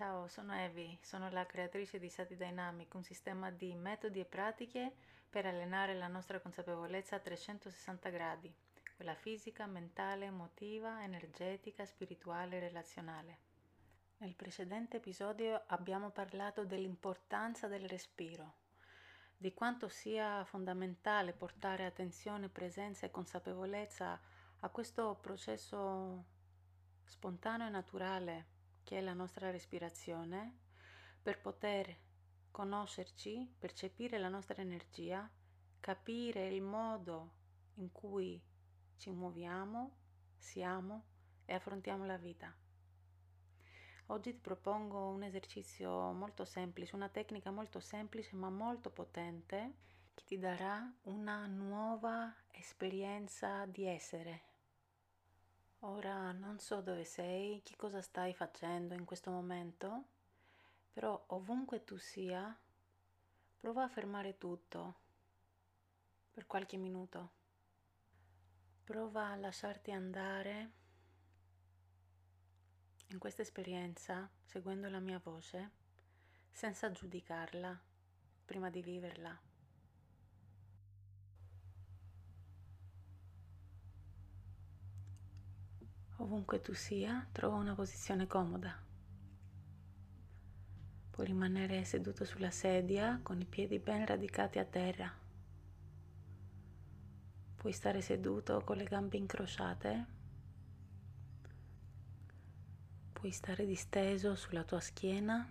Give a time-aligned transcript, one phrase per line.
[0.00, 4.94] Ciao, sono Evi, sono la creatrice di Sati Dynamic, un sistema di metodi e pratiche
[5.28, 8.50] per allenare la nostra consapevolezza a 360 gradi,
[8.96, 13.38] quella fisica, mentale, emotiva, energetica, spirituale e relazionale.
[14.20, 18.54] Nel precedente episodio abbiamo parlato dell'importanza del respiro,
[19.36, 24.18] di quanto sia fondamentale portare attenzione, presenza e consapevolezza
[24.60, 26.24] a questo processo
[27.04, 28.58] spontaneo e naturale
[28.90, 30.52] che è la nostra respirazione
[31.22, 31.96] per poter
[32.50, 35.30] conoscerci, percepire la nostra energia,
[35.78, 37.34] capire il modo
[37.74, 38.42] in cui
[38.96, 39.92] ci muoviamo,
[40.36, 41.04] siamo
[41.44, 42.52] e affrontiamo la vita.
[44.06, 49.74] Oggi ti propongo un esercizio molto semplice, una tecnica molto semplice ma molto potente
[50.14, 54.49] che ti darà una nuova esperienza di essere.
[55.82, 60.04] Ora non so dove sei, che cosa stai facendo in questo momento,
[60.92, 62.54] però ovunque tu sia,
[63.58, 64.98] prova a fermare tutto
[66.30, 67.30] per qualche minuto.
[68.84, 70.72] Prova a lasciarti andare
[73.06, 75.70] in questa esperienza, seguendo la mia voce,
[76.50, 77.80] senza giudicarla
[78.44, 79.49] prima di viverla.
[86.20, 88.78] Ovunque tu sia, trova una posizione comoda.
[91.10, 95.12] Puoi rimanere seduto sulla sedia con i piedi ben radicati a terra.
[97.56, 100.18] Puoi stare seduto con le gambe incrociate
[103.20, 105.46] Puoi stare disteso sulla tua schiena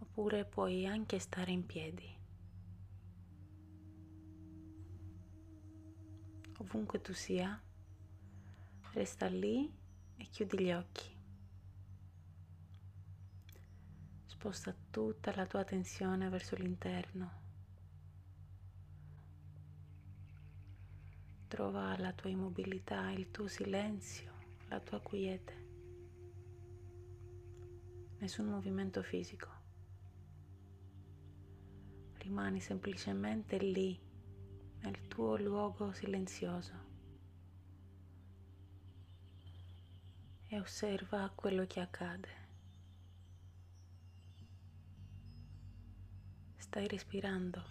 [0.00, 2.14] oppure puoi anche stare in piedi.
[6.58, 7.58] Ovunque tu sia,
[8.92, 9.72] resta lì
[10.16, 11.16] e chiudi gli occhi.
[14.26, 17.40] Sposta tutta la tua attenzione verso l'interno.
[21.48, 24.30] Trova la tua immobilità, il tuo silenzio
[24.68, 25.52] la tua quiete,
[28.18, 29.48] nessun movimento fisico.
[32.14, 34.00] Rimani semplicemente lì,
[34.80, 36.91] nel tuo luogo silenzioso
[40.52, 42.28] e osserva quello che accade.
[46.58, 47.64] Stai respirando.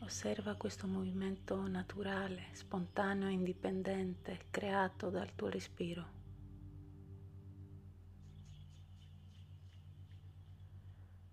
[0.00, 6.06] Osserva questo movimento naturale, spontaneo e indipendente creato dal tuo respiro.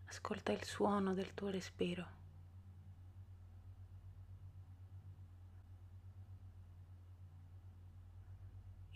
[0.06, 2.25] Ascolta il suono del tuo respiro.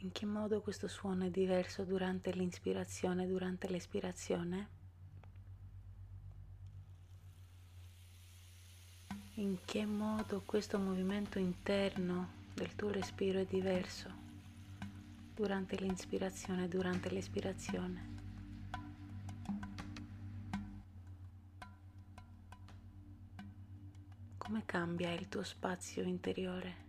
[0.01, 4.77] In che modo questo suono è diverso durante l'inspirazione e durante l'espirazione?
[9.39, 14.09] in che modo questo movimento interno del tuo respiro è diverso
[15.33, 18.17] durante l'inspirazione e durante l'espirazione.
[24.37, 26.88] Come cambia il tuo spazio interiore?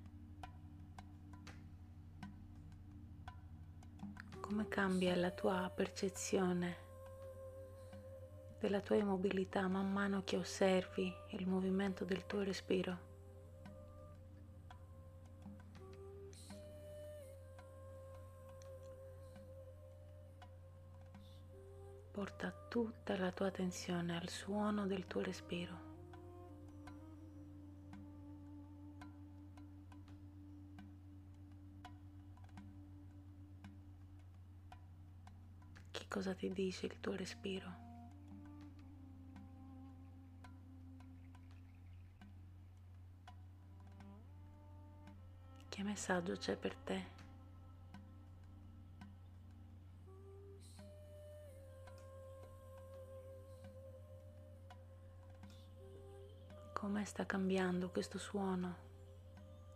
[4.50, 6.77] Come cambia la tua percezione
[8.59, 12.99] della tua immobilità man mano che osservi il movimento del tuo respiro.
[22.11, 25.89] Porta tutta la tua attenzione al suono del tuo respiro.
[36.20, 37.88] Cosa ti dice il tuo respiro?
[45.67, 47.05] Che messaggio c'è per te?
[56.75, 58.76] Come sta cambiando questo suono?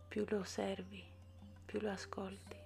[0.07, 1.03] Più lo osservi,
[1.65, 2.64] più lo ascolti.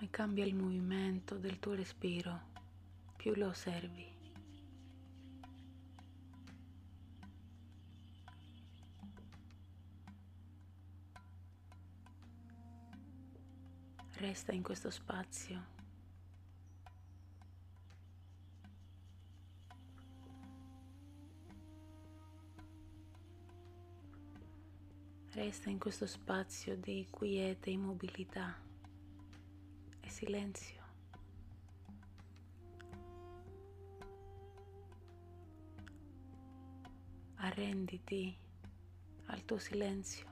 [0.00, 2.48] come cambia il movimento del tuo respiro
[3.16, 4.08] più lo osservi.
[14.12, 15.78] Resta in questo spazio.
[25.32, 28.69] Resta in questo spazio di quiete immobilità
[30.20, 30.82] silenzio.
[37.36, 38.36] Arrenditi
[39.28, 40.26] al tuo silenzio.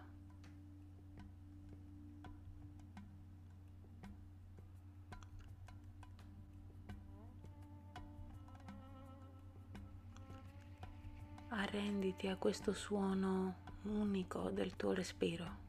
[11.48, 15.67] Arrenditi a questo suono unico del tuo respiro.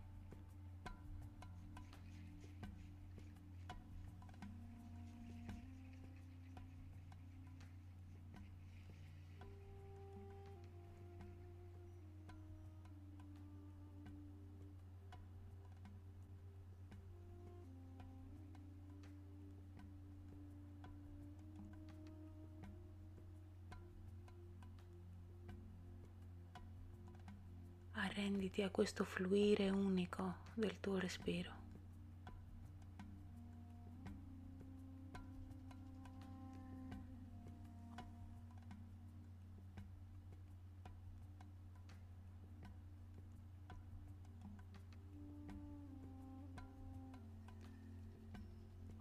[28.19, 31.51] Arrenditi a questo fluire unico del tuo respiro.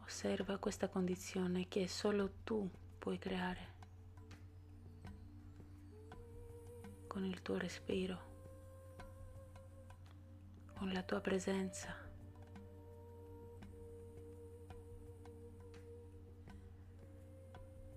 [0.05, 3.75] Osserva questa condizione che solo tu puoi creare
[7.09, 8.28] con il tuo respiro
[10.89, 11.95] con la tua presenza.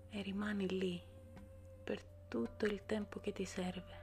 [0.09, 1.01] E rimani lì
[1.85, 3.99] per tutto il tempo che ti serve.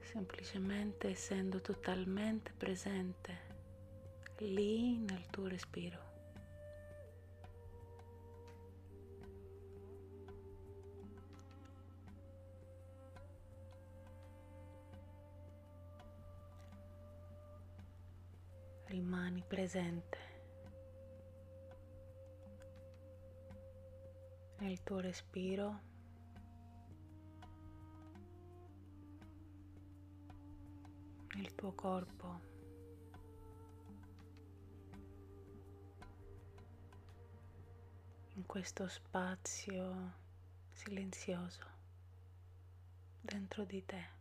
[0.00, 3.54] Semplicemente essendo totalmente presente
[4.40, 6.15] lì nel tuo respiro.
[18.96, 20.18] Rimani presente
[24.60, 25.80] nel tuo respiro.
[31.34, 32.40] Nel tuo corpo.
[38.32, 40.14] In questo spazio
[40.70, 41.66] silenzioso
[43.20, 44.15] dentro di te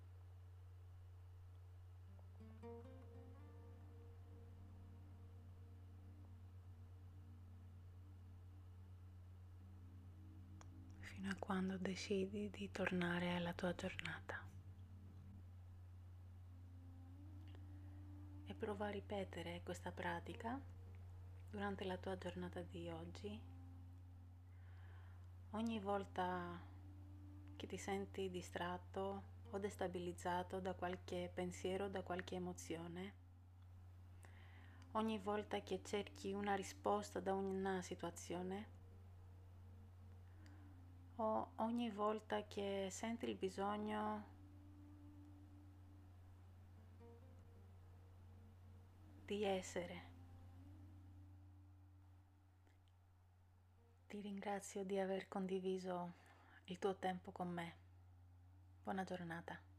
[11.26, 14.40] fino a quando decidi di tornare alla tua giornata.
[18.46, 20.62] E prova a ripetere questa pratica
[21.50, 23.42] durante la tua giornata di oggi.
[25.52, 26.62] Ogni volta
[27.56, 33.14] che ti senti distratto o destabilizzato da qualche pensiero, da qualche emozione,
[34.92, 38.75] ogni volta che cerchi una risposta da una situazione,
[41.18, 44.34] o ogni volta che senti il bisogno
[49.26, 50.14] di essere.
[54.08, 56.14] Ti ringrazio di aver condiviso
[56.66, 57.76] il tuo tempo con me.
[58.84, 59.75] Buona giornata.